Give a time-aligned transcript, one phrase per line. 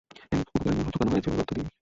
[0.31, 1.69] হ্যাঁ, উপহারের মূল্য চোকানো হয়েছে ওর অর্থ দিয়েই।